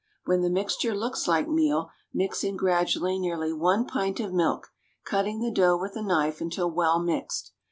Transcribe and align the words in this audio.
When 0.25 0.41
the 0.41 0.49
mixture 0.49 0.95
looks 0.95 1.27
like 1.27 1.47
meal, 1.47 1.91
mix 2.11 2.43
in 2.43 2.57
gradually 2.57 3.19
nearly 3.19 3.53
one 3.53 3.85
pint 3.85 4.19
of 4.19 4.33
milk, 4.33 4.71
cutting 5.05 5.41
the 5.41 5.51
dough 5.51 5.77
with 5.77 5.95
a 5.95 6.01
knife 6.01 6.41
until 6.41 6.71
well 6.71 6.97
mixed. 6.97 7.51